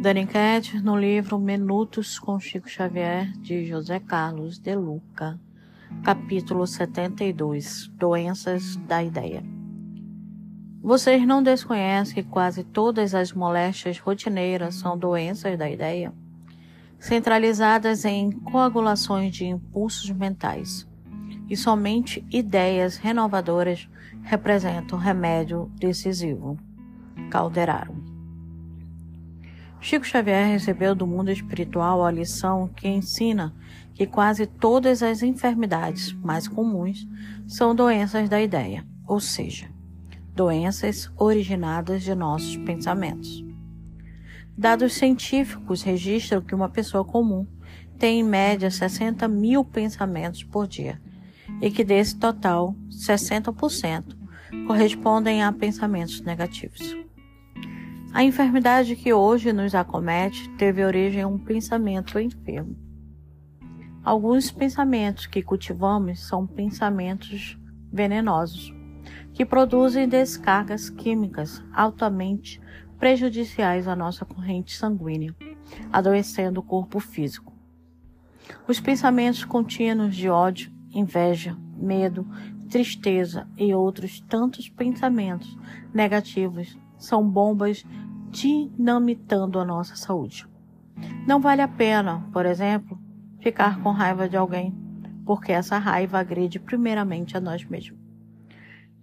Dani 0.00 0.26
Cat, 0.26 0.80
no 0.80 0.96
livro 0.96 1.40
Minutos 1.40 2.20
com 2.20 2.38
Chico 2.38 2.68
Xavier, 2.68 3.32
de 3.38 3.66
José 3.66 3.98
Carlos 3.98 4.56
de 4.56 4.72
Luca, 4.76 5.40
capítulo 6.04 6.68
72 6.68 7.88
Doenças 7.98 8.76
da 8.76 9.02
Ideia. 9.02 9.42
Vocês 10.80 11.26
não 11.26 11.42
desconhecem 11.42 12.14
que 12.14 12.22
quase 12.22 12.62
todas 12.62 13.12
as 13.12 13.32
moléstias 13.32 13.98
rotineiras 13.98 14.76
são 14.76 14.96
doenças 14.96 15.58
da 15.58 15.68
ideia, 15.68 16.12
centralizadas 16.96 18.04
em 18.04 18.30
coagulações 18.30 19.34
de 19.34 19.46
impulsos 19.46 20.08
mentais, 20.10 20.86
e 21.50 21.56
somente 21.56 22.24
ideias 22.30 22.96
renovadoras 22.96 23.88
representam 24.22 24.96
remédio 24.96 25.68
decisivo. 25.76 26.56
Calderaro. 27.30 28.17
Chico 29.80 30.04
Xavier 30.04 30.48
recebeu 30.48 30.94
do 30.94 31.06
mundo 31.06 31.30
espiritual 31.30 32.04
a 32.04 32.10
lição 32.10 32.68
que 32.68 32.88
ensina 32.88 33.54
que 33.94 34.06
quase 34.06 34.46
todas 34.46 35.02
as 35.02 35.22
enfermidades 35.22 36.12
mais 36.12 36.48
comuns 36.48 37.06
são 37.46 37.74
doenças 37.74 38.28
da 38.28 38.40
ideia, 38.40 38.84
ou 39.06 39.20
seja, 39.20 39.68
doenças 40.34 41.10
originadas 41.16 42.02
de 42.02 42.14
nossos 42.14 42.56
pensamentos. 42.58 43.44
Dados 44.56 44.94
científicos 44.94 45.82
registram 45.82 46.40
que 46.40 46.54
uma 46.54 46.68
pessoa 46.68 47.04
comum 47.04 47.46
tem 47.96 48.20
em 48.20 48.24
média 48.24 48.70
60 48.70 49.26
mil 49.28 49.64
pensamentos 49.64 50.42
por 50.42 50.66
dia 50.66 51.00
e 51.60 51.70
que 51.70 51.84
desse 51.84 52.16
total, 52.16 52.74
60% 52.90 54.16
correspondem 54.66 55.42
a 55.42 55.52
pensamentos 55.52 56.20
negativos. 56.20 57.07
A 58.12 58.24
enfermidade 58.24 58.96
que 58.96 59.12
hoje 59.12 59.52
nos 59.52 59.74
acomete 59.74 60.48
teve 60.56 60.84
origem 60.84 61.20
em 61.20 61.26
um 61.26 61.38
pensamento 61.38 62.18
enfermo. 62.18 62.74
Alguns 64.02 64.50
pensamentos 64.50 65.26
que 65.26 65.42
cultivamos 65.42 66.26
são 66.26 66.46
pensamentos 66.46 67.58
venenosos 67.92 68.72
que 69.34 69.44
produzem 69.44 70.08
descargas 70.08 70.88
químicas 70.88 71.62
altamente 71.72 72.60
prejudiciais 72.98 73.86
à 73.86 73.94
nossa 73.94 74.24
corrente 74.24 74.74
sanguínea, 74.74 75.34
adoecendo 75.92 76.60
o 76.60 76.62
corpo 76.62 76.98
físico. 76.98 77.52
Os 78.66 78.80
pensamentos 78.80 79.44
contínuos 79.44 80.16
de 80.16 80.28
ódio, 80.28 80.72
inveja, 80.90 81.56
medo, 81.76 82.26
tristeza 82.68 83.46
e 83.56 83.72
outros 83.74 84.20
tantos 84.20 84.68
pensamentos 84.68 85.56
negativos 85.92 86.76
são 86.98 87.26
bombas 87.28 87.84
dinamitando 88.30 89.58
a 89.58 89.64
nossa 89.64 89.96
saúde. 89.96 90.46
Não 91.26 91.40
vale 91.40 91.62
a 91.62 91.68
pena, 91.68 92.26
por 92.32 92.44
exemplo, 92.44 92.98
ficar 93.40 93.80
com 93.82 93.90
raiva 93.90 94.28
de 94.28 94.36
alguém, 94.36 94.74
porque 95.24 95.52
essa 95.52 95.78
raiva 95.78 96.18
agride 96.18 96.58
primeiramente 96.58 97.36
a 97.36 97.40
nós 97.40 97.64
mesmos. 97.64 97.98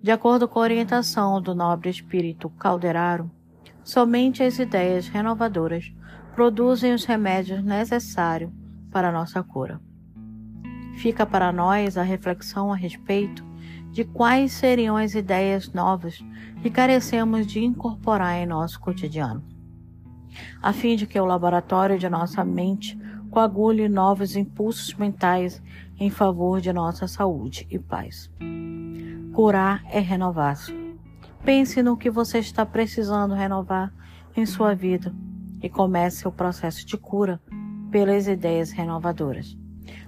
De 0.02 0.12
acordo 0.12 0.48
com 0.48 0.60
a 0.60 0.64
orientação 0.64 1.42
do 1.42 1.56
nobre 1.56 1.90
espírito 1.90 2.50
Calderaro, 2.52 3.32
somente 3.84 4.44
as 4.44 4.60
ideias 4.60 5.08
renovadoras 5.08 5.92
produzem 6.36 6.94
os 6.94 7.06
remédios 7.06 7.64
necessários 7.64 8.52
para 8.92 9.10
a 9.10 9.12
nossa 9.12 9.42
cura. 9.42 9.82
Fica 10.98 11.26
para 11.26 11.52
nós 11.52 11.98
a 11.98 12.04
reflexão 12.04 12.72
a 12.72 12.76
respeito 12.76 13.44
de 13.96 14.04
quais 14.04 14.52
seriam 14.52 14.98
as 14.98 15.16
ideias 15.16 15.72
novas 15.72 16.22
que 16.62 16.70
carecemos 16.70 17.48
de 17.48 17.64
incorporar 17.64 18.36
em 18.36 18.46
nosso 18.46 18.78
cotidiano, 18.78 19.42
a 20.62 20.74
fim 20.74 20.98
de 20.98 21.08
que 21.08 21.18
o 21.18 21.24
laboratório 21.24 21.98
de 21.98 22.10
nossa 22.10 22.44
mente 22.44 23.00
coagule 23.32 23.88
novos 23.88 24.36
impulsos 24.36 24.94
mentais 24.95 25.64
em 25.98 26.10
favor 26.10 26.60
de 26.60 26.73
nossa 26.73 27.08
saúde 27.08 27.66
e 27.72 27.80
paz. 27.80 28.30
Curar 29.32 29.82
é 29.89 30.02
renovar-se. 30.02 30.76
Pense 31.45 31.82
no 31.82 31.95
que 31.95 32.10
você 32.10 32.39
está 32.39 32.66
precisando 32.66 33.34
renovar 33.34 33.94
em 34.36 34.45
sua 34.45 34.76
vida 34.76 35.16
e 35.64 35.70
comece 35.70 36.28
o 36.28 36.34
processo 36.34 36.86
de 36.86 36.98
cura 36.98 37.42
pelas 37.89 38.28
ideias 38.28 38.72
renovadoras, 38.72 39.58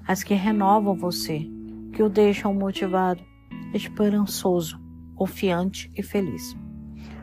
as 0.06 0.24
que 0.24 0.34
renovam 0.34 0.94
você, 0.94 1.50
que 1.94 2.04
o 2.04 2.10
deixam 2.10 2.54
motivado, 2.54 3.24
esperançoso, 3.74 4.80
confiante 5.16 5.90
e 5.96 6.04
feliz. 6.04 6.56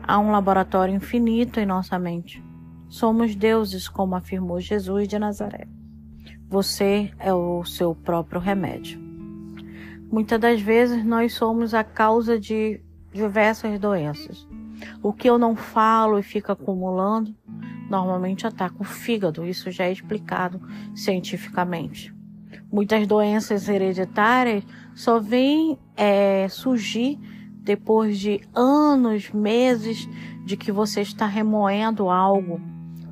Há 0.03 0.19
um 0.19 0.31
laboratório 0.31 0.93
infinito 0.93 1.59
em 1.59 1.65
nossa 1.65 1.97
mente. 1.97 2.43
Somos 2.87 3.35
deuses, 3.35 3.87
como 3.87 4.15
afirmou 4.15 4.59
Jesus 4.59 5.07
de 5.07 5.17
Nazaré. 5.17 5.67
Você 6.47 7.11
é 7.19 7.33
o 7.33 7.65
seu 7.65 7.95
próprio 7.95 8.39
remédio. 8.39 8.99
Muitas 10.11 10.39
das 10.39 10.61
vezes 10.61 11.03
nós 11.03 11.33
somos 11.33 11.73
a 11.73 11.83
causa 11.83 12.39
de 12.39 12.81
diversas 13.11 13.79
doenças. 13.79 14.47
O 15.01 15.11
que 15.11 15.29
eu 15.29 15.37
não 15.37 15.55
falo 15.55 16.19
e 16.19 16.23
fica 16.23 16.53
acumulando, 16.53 17.35
normalmente 17.89 18.45
ataca 18.45 18.75
o 18.79 18.83
fígado. 18.83 19.45
Isso 19.45 19.71
já 19.71 19.85
é 19.85 19.91
explicado 19.91 20.61
cientificamente. 20.93 22.14
Muitas 22.75 23.07
doenças 23.07 23.69
hereditárias 23.69 24.61
só 24.93 25.17
vêm 25.17 25.79
é, 25.95 26.45
surgir 26.49 27.17
depois 27.61 28.19
de 28.19 28.41
anos, 28.53 29.31
meses 29.31 30.09
de 30.43 30.57
que 30.57 30.73
você 30.73 30.99
está 30.99 31.25
remoendo 31.25 32.09
algo. 32.09 32.59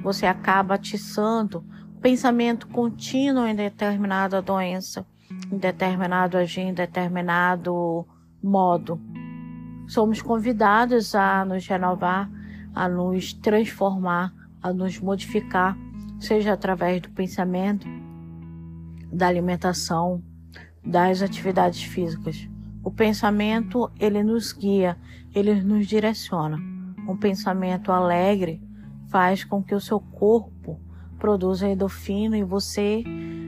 Você 0.01 0.25
acaba 0.25 0.75
atiçando 0.75 1.63
pensamento 2.01 2.68
contínuo 2.68 3.47
em 3.47 3.56
determinada 3.56 4.41
doença 4.41 5.06
em 5.50 5.57
determinado 5.57 6.38
agir, 6.38 6.59
em 6.59 6.74
determinado 6.74 8.06
modo. 8.44 9.00
Somos 9.88 10.22
convidados 10.22 11.16
a 11.16 11.45
nos 11.45 11.66
renovar, 11.66 12.30
a 12.75 12.90
nos 12.90 13.31
transformar, 13.31 14.34
a 14.62 14.74
nos 14.74 15.00
modificar, 15.00 15.78
seja 16.19 16.51
através 16.51 17.01
do 17.01 17.09
pensamento, 17.12 17.88
da 19.13 19.28
alimentação, 19.28 20.24
das 20.84 21.22
atividades 21.22 21.84
físicas. 21.84 22.50
O 22.84 22.91
pensamento, 22.91 23.90
ele 24.00 24.24
nos 24.24 24.51
guia, 24.51 24.97
ele 25.34 25.62
nos 25.62 25.88
direciona. 25.88 26.57
Um 27.07 27.16
pensamento 27.16 27.91
alegre 27.91 28.62
faz 29.09 29.44
com 29.44 29.63
que 29.63 29.75
o 29.75 29.79
seu 29.79 30.00
corpo 30.00 30.79
produza 31.18 31.69
endorfina 31.69 32.38
e 32.38 32.44
você 32.44 33.03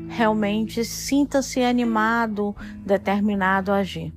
realmente 0.07 0.85
sinta-se 0.85 1.61
animado, 1.61 2.55
determinado 2.85 3.71
a 3.71 3.77
agir. 3.77 4.13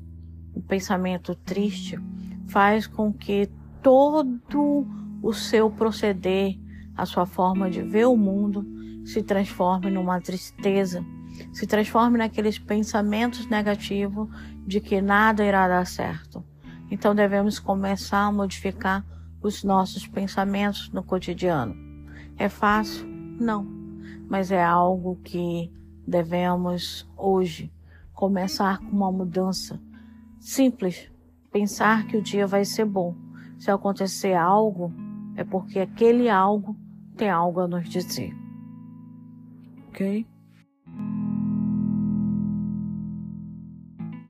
O 0.54 0.60
pensamento 0.60 1.34
triste 1.34 1.98
faz 2.46 2.86
com 2.86 3.12
que 3.12 3.48
todo 3.82 4.86
o 5.22 5.32
seu 5.32 5.70
proceder, 5.70 6.58
a 6.96 7.06
sua 7.06 7.26
forma 7.26 7.70
de 7.70 7.82
ver 7.82 8.06
o 8.06 8.16
mundo, 8.16 8.66
se 9.04 9.22
transforme 9.22 9.90
numa 9.90 10.20
tristeza, 10.20 11.04
se 11.52 11.66
transforme 11.66 12.18
naqueles 12.18 12.58
pensamentos 12.58 13.46
negativos 13.48 14.28
de 14.66 14.80
que 14.80 15.00
nada 15.00 15.44
irá 15.44 15.66
dar 15.68 15.86
certo. 15.86 16.44
Então 16.90 17.14
devemos 17.14 17.58
começar 17.58 18.20
a 18.26 18.32
modificar 18.32 19.04
os 19.42 19.62
nossos 19.62 20.06
pensamentos 20.06 20.90
no 20.90 21.02
cotidiano. 21.02 21.74
É 22.36 22.48
fácil? 22.48 23.06
Não, 23.06 23.66
mas 24.28 24.50
é 24.50 24.62
algo 24.62 25.16
que 25.22 25.72
devemos 26.06 27.08
hoje 27.16 27.72
começar 28.12 28.78
com 28.78 28.96
uma 28.96 29.12
mudança 29.12 29.80
simples, 30.40 31.10
pensar 31.52 32.06
que 32.06 32.16
o 32.16 32.22
dia 32.22 32.46
vai 32.46 32.64
ser 32.64 32.84
bom. 32.84 33.14
Se 33.58 33.70
acontecer 33.70 34.34
algo, 34.34 34.92
é 35.36 35.44
porque 35.44 35.80
aquele 35.80 36.28
algo 36.28 36.76
tem 37.16 37.28
algo 37.28 37.60
a 37.60 37.68
nos 37.68 37.88
dizer. 37.88 38.34
Ok? 39.88 40.26